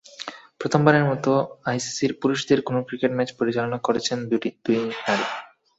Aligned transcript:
প্রথমবারের 0.61 1.05
মতো 1.05 1.31
আইসিসির 1.65 2.11
পুরুষদের 2.21 2.59
কোনো 2.61 2.79
ক্রিকেট 2.87 3.11
ম্যাচ 3.15 3.29
পরিচালনা 3.39 3.77
করেছেন 3.87 4.17
দুই 4.29 4.39
নারী। 5.01 5.25